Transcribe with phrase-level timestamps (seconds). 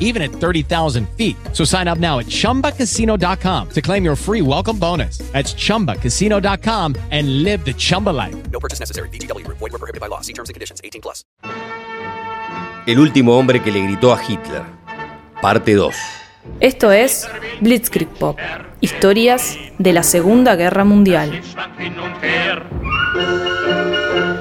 [0.00, 1.36] even at 30,000 feet.
[1.52, 5.18] So sign up now at ChumbaCasino.com to claim your free welcome bonus.
[5.32, 8.34] That's ChumbaCasino.com and live the Chumba life.
[8.50, 9.08] No purchase necessary.
[9.10, 9.46] BGW.
[9.46, 10.22] Void were prohibited by law.
[10.22, 10.80] See terms and conditions.
[10.82, 11.22] 18 plus.
[12.86, 14.62] El último hombre que le gritó a Hitler.
[15.42, 15.94] Parte 2.
[16.60, 17.28] Esto es
[17.60, 18.38] Blitzkrieg Pop.
[18.80, 21.42] Historias de la Segunda Guerra Mundial.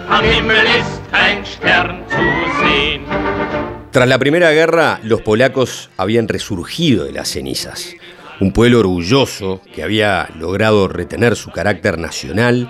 [0.10, 3.85] Am Himmel ist ein Stern zu sehen.
[3.96, 7.96] Tras la Primera Guerra, los polacos habían resurgido de las cenizas.
[8.42, 12.70] Un pueblo orgulloso que había logrado retener su carácter nacional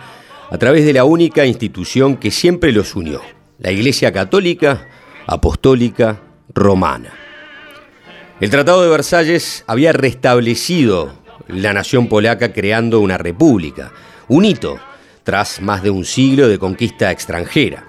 [0.52, 3.24] a través de la única institución que siempre los unió,
[3.58, 4.88] la Iglesia Católica
[5.26, 6.22] Apostólica
[6.54, 7.12] Romana.
[8.40, 11.12] El Tratado de Versalles había restablecido
[11.48, 13.92] la nación polaca creando una república,
[14.28, 14.78] un hito
[15.24, 17.84] tras más de un siglo de conquista extranjera.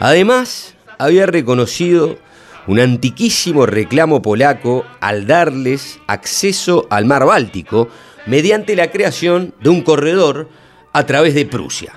[0.00, 2.18] Además, había reconocido
[2.66, 7.88] un antiquísimo reclamo polaco al darles acceso al mar Báltico
[8.26, 10.48] mediante la creación de un corredor
[10.92, 11.92] a través de Prusia,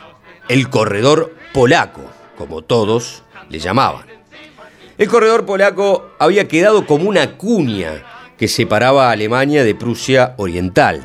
[0.50, 2.02] el corredor polaco,
[2.38, 4.06] como todos le llamaban.
[4.98, 8.04] El corredor polaco había quedado como una cuña
[8.38, 11.04] que separaba a Alemania de Prusia Oriental.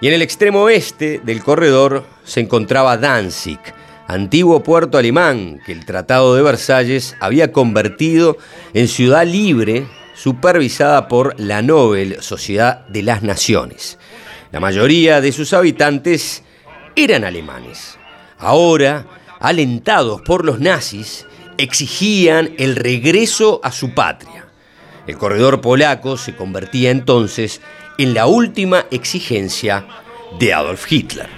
[0.00, 3.58] Y en el extremo oeste del corredor se encontraba Danzig,
[4.08, 8.38] antiguo puerto alemán que el Tratado de Versalles había convertido
[8.72, 13.98] en ciudad libre supervisada por la Nobel Sociedad de las Naciones.
[14.50, 16.42] La mayoría de sus habitantes
[16.96, 17.98] eran alemanes.
[18.38, 19.06] Ahora,
[19.40, 21.26] alentados por los nazis,
[21.58, 24.46] exigían el regreso a su patria.
[25.06, 27.60] El corredor polaco se convertía entonces
[27.98, 29.86] en la última exigencia
[30.38, 31.37] de Adolf Hitler.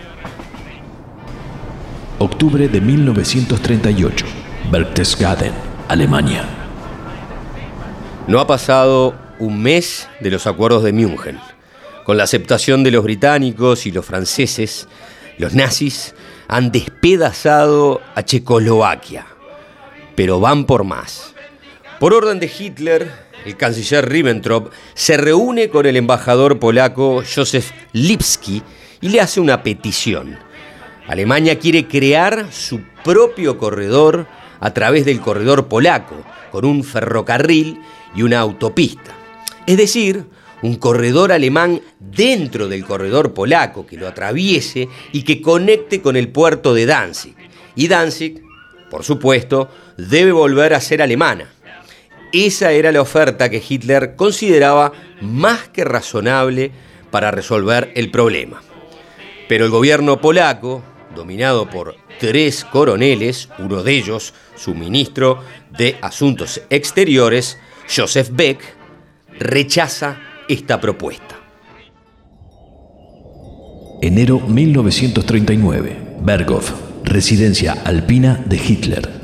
[2.23, 4.27] Octubre de 1938.
[4.71, 5.55] Berchtesgaden,
[5.89, 6.45] Alemania.
[8.27, 11.41] No ha pasado un mes de los acuerdos de München.
[12.05, 14.87] Con la aceptación de los británicos y los franceses,
[15.39, 16.15] los nazis
[16.47, 19.25] han despedazado a Checoslovaquia.
[20.15, 21.33] Pero van por más.
[21.99, 23.11] Por orden de Hitler,
[23.47, 28.63] el canciller Ribbentrop se reúne con el embajador polaco Józef Lipski
[29.01, 30.50] y le hace una petición.
[31.07, 34.27] Alemania quiere crear su propio corredor
[34.61, 36.17] a través del corredor polaco,
[36.53, 37.81] con un ferrocarril
[38.15, 39.13] y una autopista.
[39.67, 40.25] Es decir,
[40.63, 46.29] un corredor alemán dentro del corredor polaco que lo atraviese y que conecte con el
[46.29, 47.35] puerto de Danzig.
[47.75, 48.43] Y Danzig,
[48.91, 51.51] por supuesto, debe volver a ser alemana.
[52.33, 56.71] Esa era la oferta que Hitler consideraba más que razonable
[57.11, 58.63] para resolver el problema.
[59.49, 60.83] Pero el gobierno polaco,
[61.15, 65.43] dominado por tres coroneles, uno de ellos su ministro
[65.77, 67.59] de Asuntos Exteriores,
[67.95, 68.61] Joseph Beck,
[69.39, 71.37] rechaza esta propuesta.
[74.03, 75.97] Enero 1939.
[76.23, 76.73] Berghof,
[77.05, 79.21] residencia alpina de Hitler.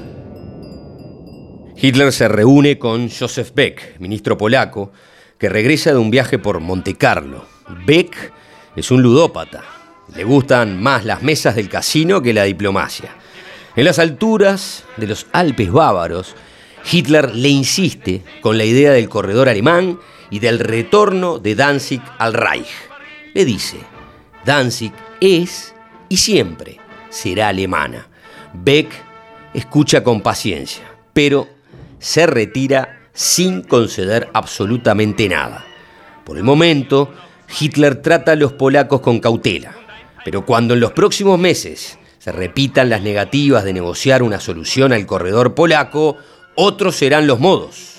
[1.76, 4.92] Hitler se reúne con Joseph Beck, ministro polaco,
[5.38, 7.44] que regresa de un viaje por Monte Carlo.
[7.86, 8.32] Beck
[8.76, 9.75] es un ludópata.
[10.14, 13.10] Le gustan más las mesas del casino que la diplomacia.
[13.74, 16.34] En las alturas de los Alpes bávaros,
[16.91, 19.98] Hitler le insiste con la idea del corredor alemán
[20.30, 22.68] y del retorno de Danzig al Reich.
[23.34, 23.78] Le dice,
[24.44, 25.74] Danzig es
[26.09, 26.78] y siempre
[27.10, 28.06] será alemana.
[28.52, 28.88] Beck
[29.52, 31.48] escucha con paciencia, pero
[31.98, 35.64] se retira sin conceder absolutamente nada.
[36.24, 37.12] Por el momento,
[37.60, 39.74] Hitler trata a los polacos con cautela,
[40.26, 45.06] pero cuando en los próximos meses se repitan las negativas de negociar una solución al
[45.06, 46.16] corredor polaco,
[46.56, 47.98] otros serán los modos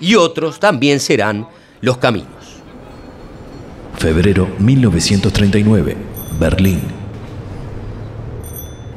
[0.00, 1.46] y otros también serán
[1.82, 2.30] los caminos.
[3.98, 5.98] Febrero 1939.
[6.40, 6.80] Berlín.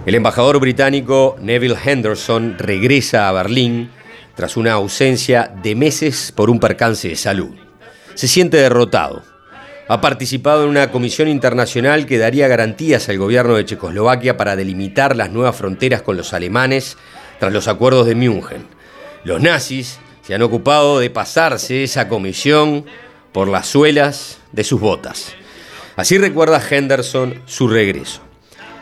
[0.05, 3.89] El embajador británico Neville Henderson regresa a Berlín
[4.35, 7.49] tras una ausencia de meses por un percance de salud.
[8.15, 9.28] Se siente derrotado.
[9.89, 15.15] Ha participado en una comisión internacional que daría garantías al gobierno de Checoslovaquia para delimitar
[15.15, 16.95] las nuevas fronteras con los alemanes
[17.39, 18.67] tras los acuerdos de München.
[19.23, 22.85] Los nazis se han ocupado de pasarse esa comisión
[23.31, 25.33] por las suelas de sus botas.
[25.95, 28.21] Así recuerda Henderson su regreso.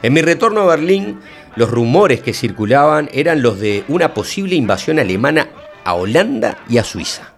[0.04, 1.21] En mi retorno a Berlín,
[1.56, 5.48] los rumores que circulaban eran los de una posible invasión alemana
[5.86, 7.33] a Holanda y a Suiza,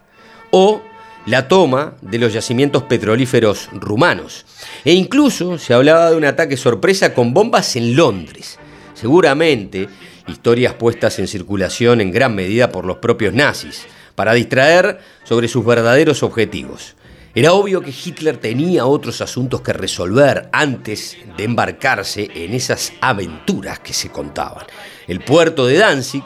[0.49, 0.81] o
[1.29, 4.47] la toma de los yacimientos petrolíferos rumanos,
[4.83, 8.57] e incluso se hablaba de un ataque sorpresa con bombas en Londres.
[8.95, 9.87] Seguramente
[10.27, 13.85] historias puestas en circulación en gran medida por los propios nazis,
[14.15, 16.95] para distraer sobre sus verdaderos objetivos.
[17.35, 23.77] Era obvio que Hitler tenía otros asuntos que resolver antes de embarcarse en esas aventuras
[23.79, 24.65] que se contaban.
[25.07, 26.23] El puerto de Danzig,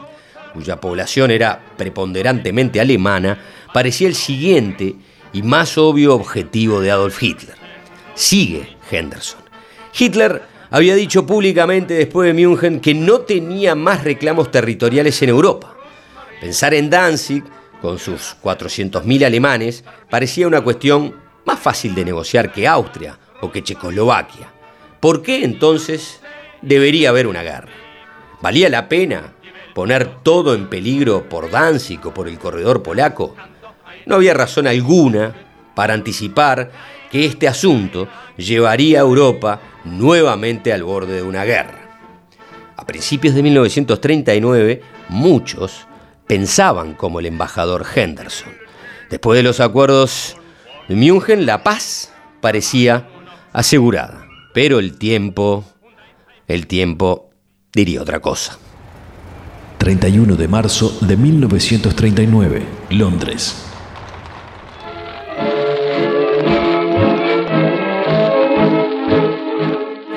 [0.54, 3.38] cuya población era preponderantemente alemana,
[3.74, 4.94] parecía el siguiente
[5.32, 7.56] y más obvio objetivo de Adolf Hitler.
[8.14, 9.40] Sigue Henderson.
[9.98, 15.74] Hitler había dicho públicamente después de München que no tenía más reclamos territoriales en Europa.
[16.40, 17.42] Pensar en Danzig
[17.82, 21.12] con sus 400.000 alemanes, parecía una cuestión
[21.44, 24.52] más fácil de negociar que Austria o que Checoslovaquia.
[25.00, 26.20] ¿Por qué entonces
[26.62, 27.72] debería haber una guerra?
[28.40, 29.32] ¿Valía la pena
[29.74, 33.34] poner todo en peligro por Danzig o por el corredor polaco?
[34.06, 35.34] No había razón alguna
[35.74, 36.70] para anticipar
[37.10, 41.80] que este asunto llevaría a Europa nuevamente al borde de una guerra.
[42.76, 45.86] A principios de 1939, muchos
[46.26, 48.52] pensaban como el embajador Henderson.
[49.10, 50.36] Después de los acuerdos
[50.88, 53.08] de München, la paz parecía
[53.52, 54.26] asegurada.
[54.52, 55.64] Pero el tiempo,
[56.46, 57.30] el tiempo
[57.72, 58.58] diría otra cosa.
[59.78, 63.73] 31 de marzo de 1939, Londres.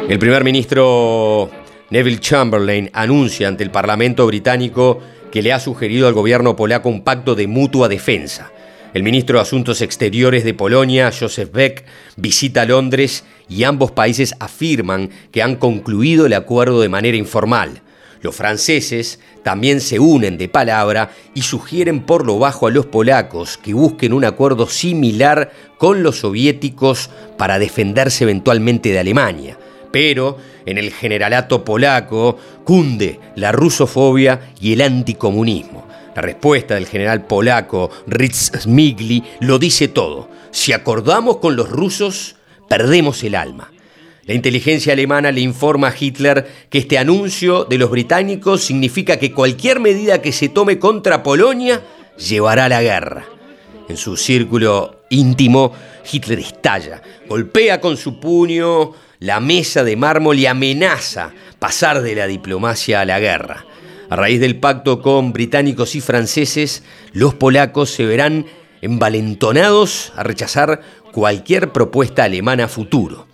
[0.07, 1.50] El primer ministro
[1.89, 7.04] Neville Chamberlain anuncia ante el Parlamento británico que le ha sugerido al gobierno polaco un
[7.04, 8.50] pacto de mutua defensa.
[8.94, 11.83] El ministro de Asuntos Exteriores de Polonia, Joseph Beck,
[12.15, 17.81] visita Londres y ambos países afirman que han concluido el acuerdo de manera informal.
[18.21, 23.57] Los franceses también se unen de palabra y sugieren por lo bajo a los polacos
[23.57, 29.57] que busquen un acuerdo similar con los soviéticos para defenderse eventualmente de Alemania.
[29.92, 35.88] Pero en el generalato polaco cunde la rusofobia y el anticomunismo.
[36.16, 40.30] La respuesta del general polaco Ritz Smigli lo dice todo.
[40.51, 42.36] Si acordamos con los rusos,
[42.68, 43.72] perdemos el alma.
[44.25, 49.31] La inteligencia alemana le informa a Hitler que este anuncio de los británicos significa que
[49.31, 51.81] cualquier medida que se tome contra Polonia
[52.18, 53.25] llevará a la guerra.
[53.88, 55.72] En su círculo íntimo,
[56.12, 62.27] Hitler estalla, golpea con su puño la mesa de mármol y amenaza pasar de la
[62.27, 63.65] diplomacia a la guerra.
[64.09, 66.83] A raíz del pacto con británicos y franceses,
[67.13, 68.45] los polacos se verán
[68.81, 70.81] envalentonados a rechazar
[71.11, 73.27] cualquier propuesta alemana futuro.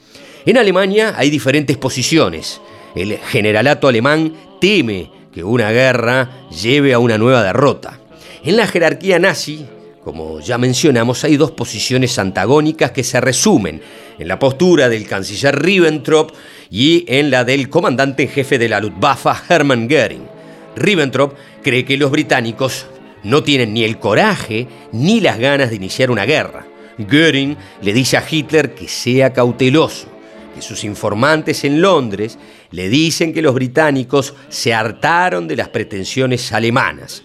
[0.46, 2.60] En Alemania hay diferentes posiciones.
[2.96, 8.00] El generalato alemán teme que una guerra lleve a una nueva derrota.
[8.44, 9.66] En la jerarquía nazi,
[10.04, 13.82] como ya mencionamos, hay dos posiciones antagónicas que se resumen
[14.20, 16.32] en la postura del canciller Ribbentrop
[16.70, 20.28] y en la del comandante en jefe de la Luftwaffe, Hermann Göring.
[20.76, 22.88] Ribbentrop cree que los británicos
[23.24, 26.68] no tienen ni el coraje ni las ganas de iniciar una guerra.
[26.98, 30.08] Göring le dice a Hitler que sea cauteloso,
[30.54, 32.38] que sus informantes en Londres
[32.72, 37.24] le dicen que los británicos se hartaron de las pretensiones alemanas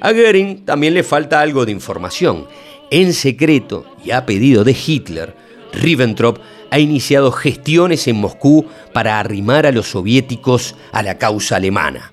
[0.00, 2.46] a Goering también le falta algo de información.
[2.90, 5.34] En secreto y a pedido de Hitler,
[5.72, 6.38] Ribbentrop
[6.70, 12.12] ha iniciado gestiones en Moscú para arrimar a los soviéticos a la causa alemana.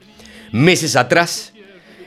[0.52, 1.54] Meses atrás,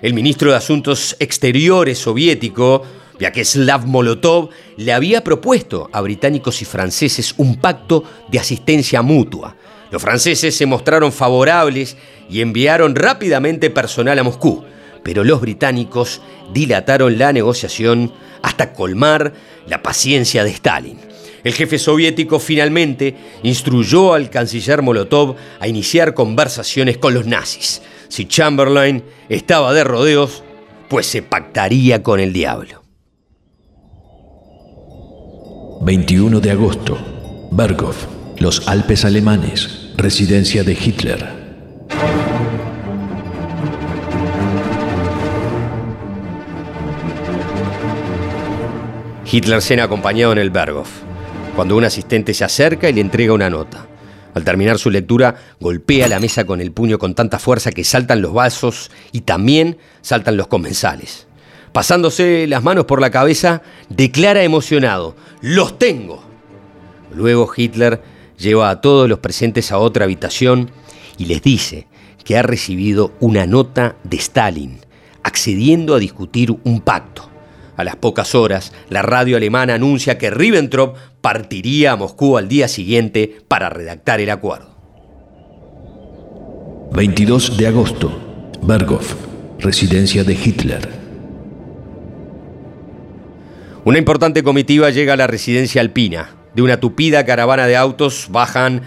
[0.03, 2.83] el ministro de Asuntos Exteriores soviético,
[3.19, 9.57] Vyacheslav Molotov, le había propuesto a británicos y franceses un pacto de asistencia mutua.
[9.91, 11.97] Los franceses se mostraron favorables
[12.29, 14.65] y enviaron rápidamente personal a Moscú
[15.07, 16.21] pero los británicos
[16.53, 19.35] dilataron la negociación hasta colmar
[19.69, 20.99] la paciencia de Stalin.
[21.45, 27.83] El jefe soviético finalmente instruyó al canciller Molotov a iniciar conversaciones con los nazis.
[28.09, 30.43] Si Chamberlain estaba de rodeos,
[30.89, 32.83] pues se pactaría con el diablo.
[35.83, 36.99] 21 de agosto,
[37.53, 38.07] Berghof,
[38.41, 41.36] los Alpes alemanes, residencia de Hitler.
[49.31, 50.89] Hitler cena acompañado en el Berghof,
[51.57, 53.87] cuando un asistente se acerca y le entrega una nota.
[54.35, 58.23] Al terminar su lectura, golpea la mesa con el puño con tanta fuerza que saltan
[58.23, 61.27] los vasos y también saltan los comensales.
[61.73, 66.23] Pasándose las manos por la cabeza, declara emocionado, ¡Los tengo!
[67.13, 68.03] Luego Hitler
[68.39, 70.71] lleva a todos los presentes a otra habitación
[71.19, 71.89] y les dice
[72.25, 74.79] que ha recibido una nota de Stalin,
[75.25, 77.36] accediendo a discutir un pacto.
[77.77, 82.69] A las pocas horas, la radio alemana anuncia que Ribbentrop partiría a Moscú al día
[82.69, 84.75] siguiente para redactar el acuerdo.
[86.93, 88.23] 22 de agosto.
[88.63, 89.15] Berghof,
[89.59, 90.89] residencia de Hitler.
[93.85, 96.31] Una importante comitiva llega a la residencia alpina.
[96.55, 98.81] De una tupida caravana de autos bajan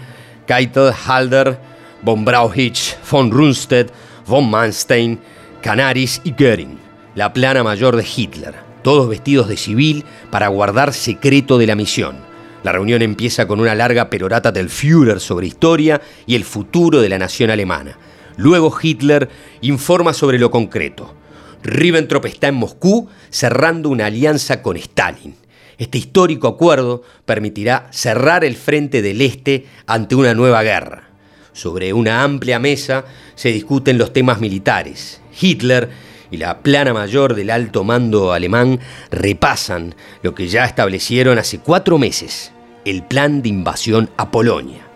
[0.48, 1.60] Keitel, Halder,
[2.02, 3.92] von Brauchitsch, von Rundstedt,
[4.26, 5.20] von Manstein,
[5.62, 6.78] Canaris y Göring,
[7.14, 12.16] la plana mayor de Hitler todos vestidos de civil para guardar secreto de la misión.
[12.62, 17.08] La reunión empieza con una larga perorata del Führer sobre historia y el futuro de
[17.08, 17.98] la nación alemana.
[18.36, 19.28] Luego Hitler
[19.62, 21.14] informa sobre lo concreto.
[21.62, 25.34] Ribbentrop está en Moscú cerrando una alianza con Stalin.
[25.78, 31.08] Este histórico acuerdo permitirá cerrar el frente del Este ante una nueva guerra.
[31.52, 35.20] Sobre una amplia mesa se discuten los temas militares.
[35.40, 35.88] Hitler
[36.30, 41.98] y la plana mayor del alto mando alemán repasan lo que ya establecieron hace cuatro
[41.98, 42.52] meses,
[42.84, 44.86] el plan de invasión a Polonia.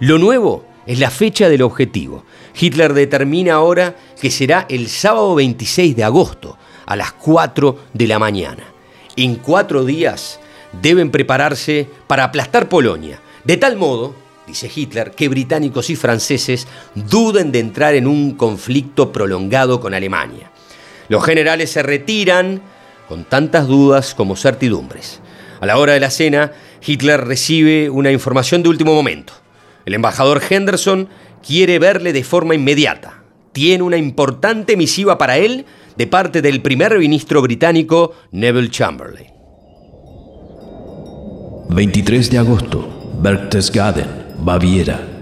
[0.00, 2.24] Lo nuevo es la fecha del objetivo.
[2.58, 8.18] Hitler determina ahora que será el sábado 26 de agosto a las 4 de la
[8.18, 8.64] mañana.
[9.16, 10.40] En cuatro días
[10.80, 14.14] deben prepararse para aplastar Polonia, de tal modo,
[14.46, 20.50] dice Hitler, que británicos y franceses duden de entrar en un conflicto prolongado con Alemania.
[21.08, 22.60] Los generales se retiran
[23.08, 25.20] con tantas dudas como certidumbres.
[25.60, 26.52] A la hora de la cena,
[26.86, 29.32] Hitler recibe una información de último momento.
[29.86, 31.08] El embajador Henderson
[31.44, 33.22] quiere verle de forma inmediata.
[33.52, 35.64] Tiene una importante misiva para él
[35.96, 39.26] de parte del primer ministro británico Neville Chamberlain.
[41.70, 44.06] 23 de agosto, Berchtesgaden,
[44.38, 45.17] Baviera.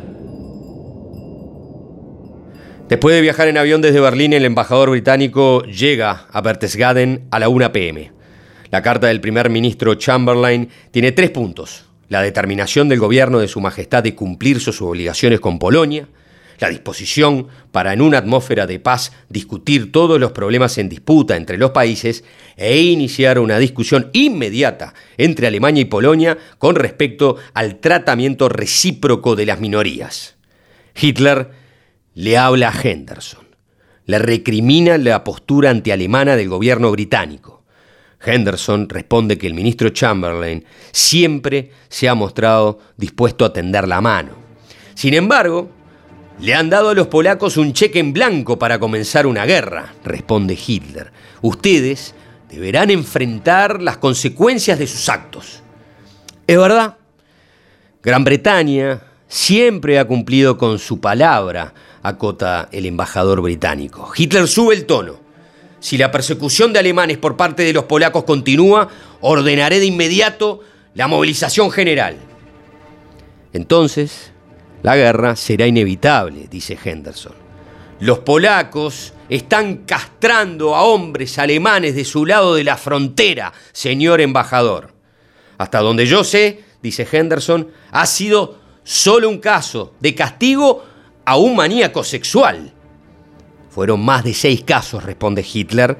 [2.88, 7.49] Después de viajar en avión desde Berlín, el embajador británico llega a Berchtesgaden a la
[7.49, 8.12] 1 pm.
[8.71, 11.87] La carta del primer ministro Chamberlain tiene tres puntos.
[12.09, 16.07] La determinación del gobierno de Su Majestad de cumplir sus obligaciones con Polonia,
[16.61, 21.59] la disposición para en una atmósfera de paz discutir todos los problemas en disputa entre
[21.59, 22.23] los países
[22.57, 29.47] e iniciar una discusión inmediata entre Alemania y Polonia con respecto al tratamiento recíproco de
[29.47, 30.37] las minorías.
[30.95, 31.66] Hitler
[32.17, 33.47] le habla a Henderson.
[34.07, 37.65] Le recrimina la postura antialemana del gobierno británico.
[38.25, 44.31] Henderson responde que el ministro Chamberlain siempre se ha mostrado dispuesto a tender la mano.
[44.95, 45.69] Sin embargo,
[46.41, 50.59] le han dado a los polacos un cheque en blanco para comenzar una guerra, responde
[50.67, 51.13] Hitler.
[51.43, 52.15] Ustedes
[52.49, 55.63] deberán enfrentar las consecuencias de sus actos.
[56.47, 56.97] Es verdad,
[58.03, 64.11] Gran Bretaña siempre ha cumplido con su palabra acota el embajador británico.
[64.16, 65.18] Hitler sube el tono.
[65.80, 68.88] Si la persecución de alemanes por parte de los polacos continúa,
[69.21, 70.61] ordenaré de inmediato
[70.95, 72.16] la movilización general.
[73.52, 74.33] Entonces,
[74.83, 77.35] la guerra será inevitable, dice Henderson.
[78.00, 84.92] Los polacos están castrando a hombres alemanes de su lado de la frontera, señor embajador.
[85.59, 90.85] Hasta donde yo sé, dice Henderson, ha sido solo un caso de castigo
[91.25, 92.73] a un maníaco sexual.
[93.69, 95.99] Fueron más de seis casos, responde Hitler,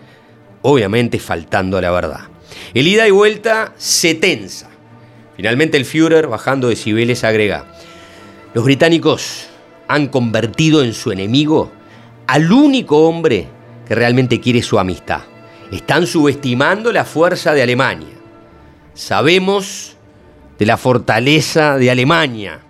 [0.63, 2.21] obviamente faltando a la verdad.
[2.73, 4.71] El ida y vuelta se tensa.
[5.37, 7.67] Finalmente el Führer, bajando de Cibeles, agrega,
[8.55, 9.49] los británicos
[9.89, 11.73] han convertido en su enemigo
[12.29, 13.49] al único hombre
[13.87, 15.23] que realmente quiere su amistad.
[15.73, 18.15] Están subestimando la fuerza de Alemania.
[18.95, 19.97] Sabemos
[20.57, 22.61] de la fortaleza de Alemania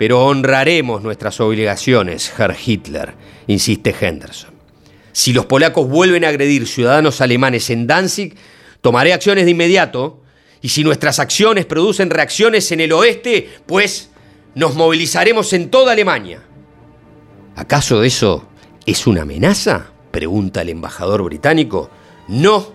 [0.00, 3.12] pero honraremos nuestras obligaciones, Herr Hitler,
[3.48, 4.48] insiste Henderson.
[5.12, 8.34] Si los polacos vuelven a agredir ciudadanos alemanes en Danzig,
[8.80, 10.22] tomaré acciones de inmediato,
[10.62, 14.08] y si nuestras acciones producen reacciones en el oeste, pues
[14.54, 16.44] nos movilizaremos en toda Alemania.
[17.54, 18.48] ¿Acaso eso
[18.86, 19.90] es una amenaza?
[20.10, 21.90] pregunta el embajador británico.
[22.26, 22.72] No,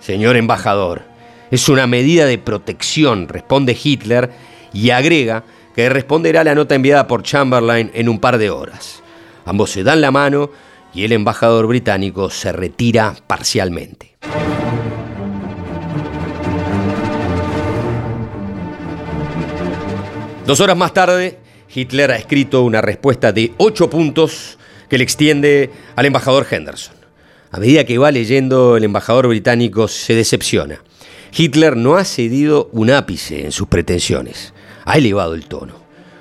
[0.00, 1.04] señor embajador,
[1.52, 4.32] es una medida de protección, responde Hitler
[4.72, 5.44] y agrega
[5.76, 9.02] que responderá la nota enviada por Chamberlain en un par de horas.
[9.44, 10.50] Ambos se dan la mano
[10.94, 14.16] y el embajador británico se retira parcialmente.
[20.46, 21.38] Dos horas más tarde,
[21.74, 26.96] Hitler ha escrito una respuesta de ocho puntos que le extiende al embajador Henderson.
[27.50, 30.82] A medida que va leyendo, el embajador británico se decepciona.
[31.36, 34.54] Hitler no ha cedido un ápice en sus pretensiones.
[34.86, 35.74] Ha elevado el tono.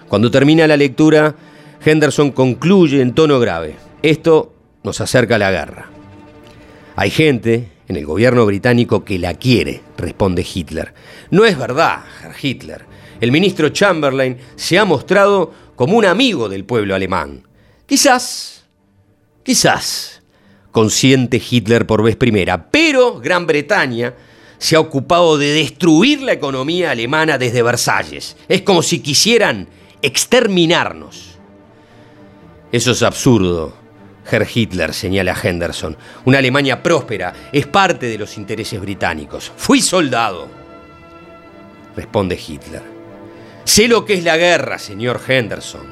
[0.09, 1.35] Cuando termina la lectura,
[1.83, 3.75] Henderson concluye en tono grave.
[4.01, 4.53] Esto
[4.83, 5.89] nos acerca a la guerra.
[6.95, 10.93] Hay gente en el gobierno británico que la quiere, responde Hitler.
[11.29, 12.03] No es verdad,
[12.41, 12.85] Hitler.
[13.21, 17.43] El ministro Chamberlain se ha mostrado como un amigo del pueblo alemán.
[17.85, 18.65] Quizás,
[19.43, 20.21] quizás,
[20.71, 24.13] consciente Hitler por vez primera, pero Gran Bretaña
[24.65, 28.35] se ha ocupado de destruir la economía alemana desde Versalles.
[28.49, 29.67] Es como si quisieran
[30.01, 31.37] exterminarnos.
[32.71, 33.75] Eso es absurdo,
[34.27, 35.95] Herr Hitler, señala Henderson.
[36.25, 39.51] Una Alemania próspera es parte de los intereses británicos.
[39.55, 40.47] Fui soldado,
[41.95, 42.81] responde Hitler.
[43.65, 45.85] Sé lo que es la guerra, señor Henderson.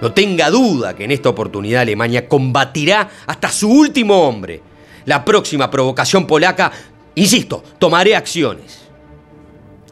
[0.00, 4.60] No tenga duda que en esta oportunidad Alemania combatirá hasta su último hombre.
[5.04, 6.72] La próxima provocación polaca,
[7.14, 8.80] insisto, tomaré acciones.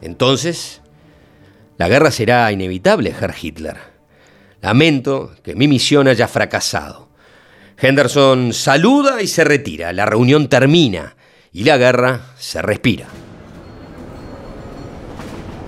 [0.01, 0.81] Entonces,
[1.77, 3.77] la guerra será inevitable, Herr Hitler.
[4.61, 7.09] Lamento que mi misión haya fracasado.
[7.77, 9.93] Henderson saluda y se retira.
[9.93, 11.15] La reunión termina
[11.53, 13.07] y la guerra se respira.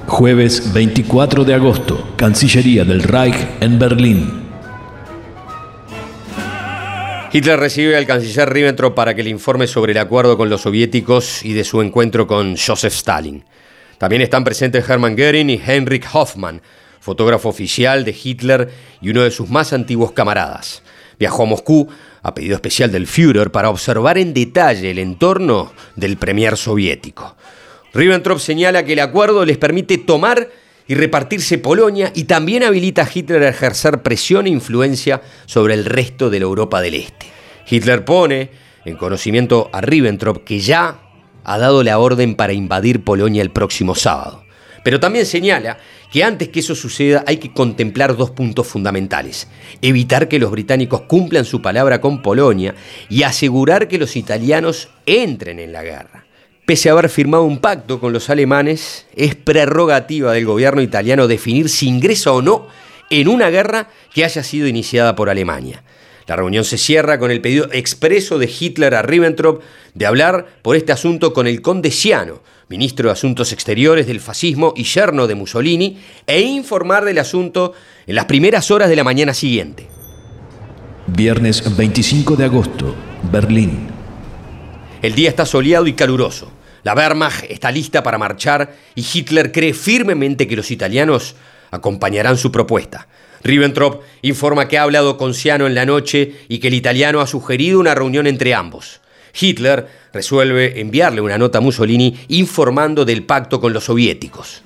[0.08, 4.41] Jueves 24 de agosto, Cancillería del Reich en Berlín.
[7.34, 11.46] Hitler recibe al canciller Ribbentrop para que le informe sobre el acuerdo con los soviéticos
[11.46, 13.46] y de su encuentro con Joseph Stalin.
[13.98, 16.62] También están presentes Hermann Göring y Heinrich Hoffmann,
[17.00, 18.70] fotógrafo oficial de Hitler
[19.00, 20.84] y uno de sus más antiguos camaradas.
[21.18, 21.88] Viajó a Moscú
[22.22, 27.38] a pedido especial del Führer para observar en detalle el entorno del premier soviético.
[27.94, 30.50] Ribbentrop señala que el acuerdo les permite tomar
[30.88, 35.86] y repartirse Polonia y también habilita a Hitler a ejercer presión e influencia sobre el
[35.86, 37.28] resto de la Europa del Este.
[37.70, 38.50] Hitler pone
[38.86, 41.00] en conocimiento a Ribbentrop que ya
[41.44, 44.44] ha dado la orden para invadir Polonia el próximo sábado.
[44.84, 45.78] Pero también señala
[46.12, 49.48] que antes que eso suceda hay que contemplar dos puntos fundamentales.
[49.82, 52.76] Evitar que los británicos cumplan su palabra con Polonia
[53.10, 56.21] y asegurar que los italianos entren en la guerra.
[56.72, 61.68] Pese a haber firmado un pacto con los alemanes, es prerrogativa del gobierno italiano definir
[61.68, 62.70] si ingresa o no
[63.10, 65.84] en una guerra que haya sido iniciada por Alemania.
[66.28, 69.62] La reunión se cierra con el pedido expreso de Hitler a Ribbentrop
[69.96, 74.74] de hablar por este asunto con el conde Ciano, ministro de Asuntos Exteriores del fascismo
[74.74, 77.74] y yerno de Mussolini, e informar del asunto
[78.08, 79.90] en las primeras horas de la mañana siguiente.
[81.08, 82.96] Viernes 25 de agosto,
[83.30, 83.90] Berlín.
[85.02, 86.61] El día está soleado y caluroso.
[86.84, 91.36] La Wehrmacht está lista para marchar y Hitler cree firmemente que los italianos
[91.70, 93.08] acompañarán su propuesta.
[93.44, 97.28] Ribbentrop informa que ha hablado con Ciano en la noche y que el italiano ha
[97.28, 99.02] sugerido una reunión entre ambos.
[99.40, 104.62] Hitler resuelve enviarle una nota a Mussolini informando del pacto con los soviéticos.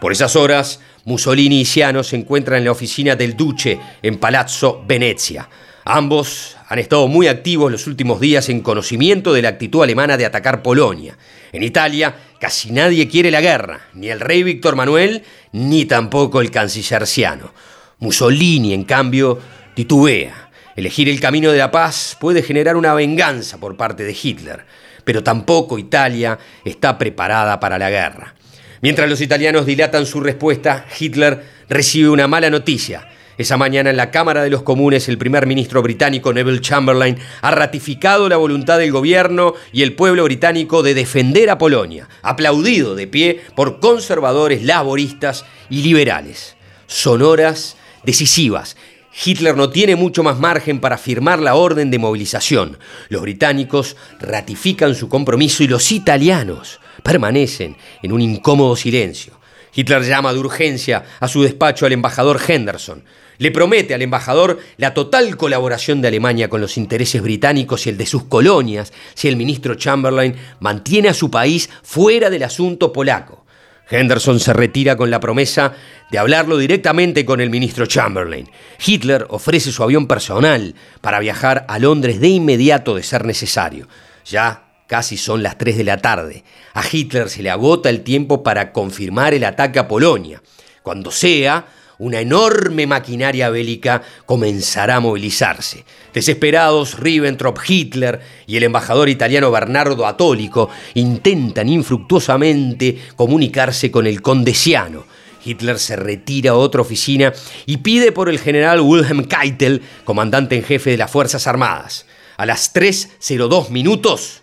[0.00, 4.84] Por esas horas, Mussolini y Ciano se encuentran en la oficina del Duce en Palazzo
[4.86, 5.48] Venezia.
[5.84, 10.26] Ambos han estado muy activos los últimos días en conocimiento de la actitud alemana de
[10.26, 11.16] atacar Polonia.
[11.52, 16.50] En Italia casi nadie quiere la guerra, ni el rey Víctor Manuel, ni tampoco el
[16.50, 17.52] canciller Ciano.
[17.98, 19.38] Mussolini, en cambio,
[19.74, 20.50] titubea.
[20.76, 24.64] Elegir el camino de la paz puede generar una venganza por parte de Hitler,
[25.04, 28.34] pero tampoco Italia está preparada para la guerra.
[28.80, 33.08] Mientras los italianos dilatan su respuesta, Hitler recibe una mala noticia.
[33.40, 37.50] Esa mañana en la Cámara de los Comunes el primer ministro británico Neville Chamberlain ha
[37.50, 43.06] ratificado la voluntad del gobierno y el pueblo británico de defender a Polonia, aplaudido de
[43.06, 46.54] pie por conservadores, laboristas y liberales.
[46.86, 48.76] Sonoras decisivas.
[49.24, 52.76] Hitler no tiene mucho más margen para firmar la orden de movilización.
[53.08, 59.40] Los británicos ratifican su compromiso y los italianos permanecen en un incómodo silencio.
[59.74, 63.02] Hitler llama de urgencia a su despacho al embajador Henderson.
[63.40, 67.96] Le promete al embajador la total colaboración de Alemania con los intereses británicos y el
[67.96, 73.46] de sus colonias si el ministro Chamberlain mantiene a su país fuera del asunto polaco.
[73.88, 75.72] Henderson se retira con la promesa
[76.10, 78.46] de hablarlo directamente con el ministro Chamberlain.
[78.84, 83.88] Hitler ofrece su avión personal para viajar a Londres de inmediato de ser necesario.
[84.26, 86.44] Ya casi son las 3 de la tarde.
[86.74, 90.42] A Hitler se le agota el tiempo para confirmar el ataque a Polonia.
[90.82, 91.64] Cuando sea,
[92.00, 95.84] una enorme maquinaria bélica comenzará a movilizarse.
[96.14, 105.04] Desesperados, Ribbentrop, Hitler y el embajador italiano Bernardo Atólico intentan infructuosamente comunicarse con el condesiano.
[105.44, 107.34] Hitler se retira a otra oficina
[107.66, 112.06] y pide por el general Wilhelm Keitel, comandante en jefe de las Fuerzas Armadas.
[112.38, 114.40] A las 3.02 minutos,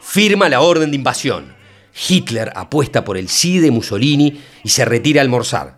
[0.00, 1.54] firma la orden de invasión.
[2.08, 5.76] Hitler apuesta por el sí de Mussolini y se retira a almorzar.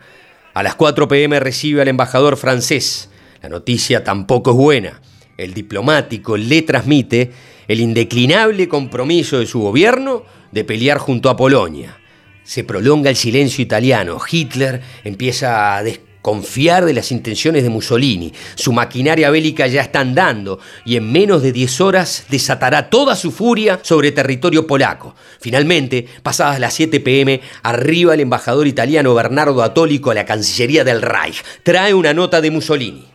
[0.60, 3.08] A las 4 pm recibe al embajador francés.
[3.40, 5.00] La noticia tampoco es buena.
[5.38, 7.30] El diplomático le transmite
[7.66, 11.98] el indeclinable compromiso de su gobierno de pelear junto a Polonia.
[12.42, 14.18] Se prolonga el silencio italiano.
[14.30, 15.82] Hitler empieza a
[16.20, 18.34] desconfiar de las intenciones de Mussolini.
[18.54, 23.32] Su maquinaria bélica ya está andando y en menos de 10 horas desatará toda su
[23.32, 25.14] furia sobre territorio polaco.
[25.40, 31.00] Finalmente, pasadas las 7 pm, arriba el embajador italiano Bernardo Atólico a la Cancillería del
[31.00, 31.42] Reich.
[31.62, 33.06] Trae una nota de Mussolini.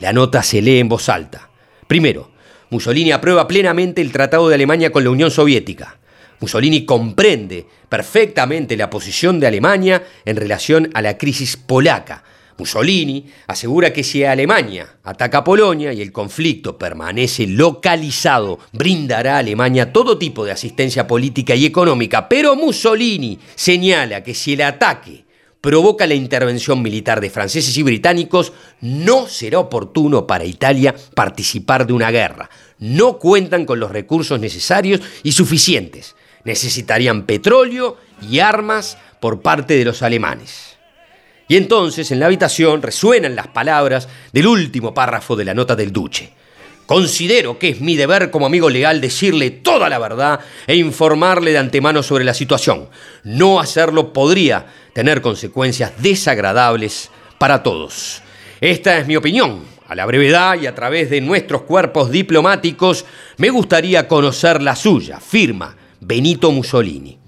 [0.00, 1.50] La nota se lee en voz alta.
[1.86, 2.32] Primero,
[2.70, 5.98] Mussolini aprueba plenamente el Tratado de Alemania con la Unión Soviética.
[6.44, 12.22] Mussolini comprende perfectamente la posición de Alemania en relación a la crisis polaca.
[12.58, 19.38] Mussolini asegura que si Alemania ataca a Polonia y el conflicto permanece localizado, brindará a
[19.38, 25.24] Alemania todo tipo de asistencia política y económica, pero Mussolini señala que si el ataque
[25.62, 28.52] provoca la intervención militar de franceses y británicos,
[28.82, 32.50] no será oportuno para Italia participar de una guerra.
[32.80, 39.84] No cuentan con los recursos necesarios y suficientes necesitarían petróleo y armas por parte de
[39.84, 40.76] los alemanes.
[41.48, 45.92] Y entonces en la habitación resuenan las palabras del último párrafo de la nota del
[45.92, 46.32] duce.
[46.86, 51.58] Considero que es mi deber como amigo legal decirle toda la verdad e informarle de
[51.58, 52.88] antemano sobre la situación.
[53.22, 58.22] No hacerlo podría tener consecuencias desagradables para todos.
[58.60, 59.72] Esta es mi opinión.
[59.86, 63.04] A la brevedad y a través de nuestros cuerpos diplomáticos,
[63.36, 67.18] me gustaría conocer la suya, firma Benito Mussolini.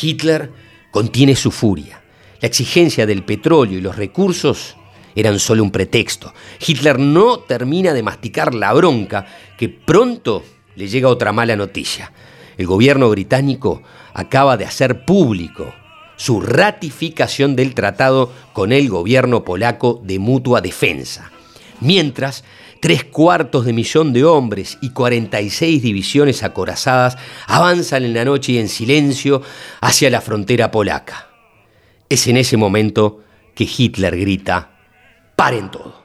[0.00, 0.50] Hitler
[0.90, 2.02] contiene su furia.
[2.40, 4.76] La exigencia del petróleo y los recursos
[5.14, 6.32] eran solo un pretexto.
[6.64, 10.44] Hitler no termina de masticar la bronca que pronto
[10.76, 12.12] le llega otra mala noticia.
[12.58, 13.82] El gobierno británico
[14.12, 15.74] acaba de hacer público
[16.16, 21.30] su ratificación del tratado con el gobierno polaco de mutua defensa.
[21.80, 22.44] Mientras,
[22.80, 28.58] Tres cuartos de millón de hombres y 46 divisiones acorazadas avanzan en la noche y
[28.58, 29.42] en silencio
[29.80, 31.30] hacia la frontera polaca.
[32.08, 33.22] Es en ese momento
[33.54, 34.78] que Hitler grita,
[35.34, 36.04] paren todo.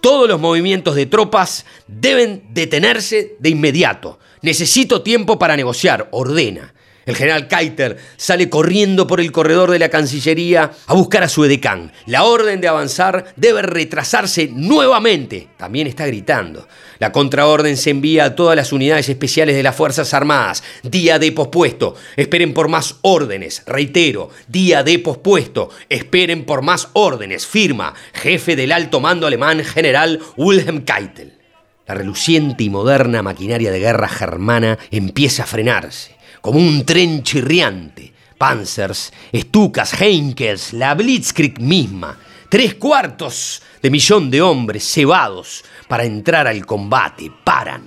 [0.00, 4.18] Todos los movimientos de tropas deben detenerse de inmediato.
[4.42, 6.74] Necesito tiempo para negociar, ordena.
[7.08, 11.42] El general Keitel sale corriendo por el corredor de la Cancillería a buscar a su
[11.42, 11.90] edecán.
[12.04, 15.48] La orden de avanzar debe retrasarse nuevamente.
[15.56, 16.68] También está gritando.
[16.98, 20.62] La contraorden se envía a todas las unidades especiales de las Fuerzas Armadas.
[20.82, 21.94] Día de pospuesto.
[22.14, 23.62] Esperen por más órdenes.
[23.66, 25.70] Reitero, día de pospuesto.
[25.88, 27.46] Esperen por más órdenes.
[27.46, 31.38] Firma, jefe del alto mando alemán, general Wilhelm Keitel.
[31.86, 36.17] La reluciente y moderna maquinaria de guerra germana empieza a frenarse
[36.48, 38.10] como un tren chirriante.
[38.38, 42.18] Panzers, Stukas, Heinkels, la Blitzkrieg misma.
[42.48, 47.30] Tres cuartos de millón de hombres cebados para entrar al combate.
[47.44, 47.82] Paran.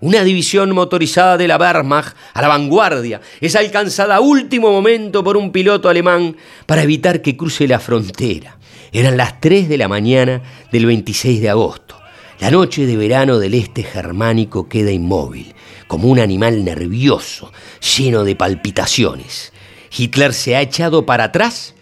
[0.00, 5.36] Una división motorizada de la Wehrmacht a la vanguardia es alcanzada a último momento por
[5.36, 8.58] un piloto alemán para evitar que cruce la frontera.
[8.90, 12.00] Eran las 3 de la mañana del 26 de agosto.
[12.40, 15.54] La noche de verano del este germánico queda inmóvil
[15.90, 17.50] como un animal nervioso,
[17.96, 19.52] lleno de palpitaciones.
[19.90, 21.74] Hitler se ha echado para atrás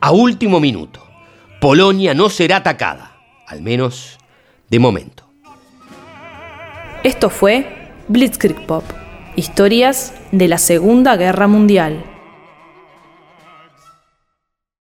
[0.00, 1.06] a último minuto.
[1.60, 4.18] Polonia no será atacada, al menos
[4.68, 5.28] de momento.
[7.04, 8.82] Esto fue Blitzkrieg Pop,
[9.36, 12.04] historias de la Segunda Guerra Mundial.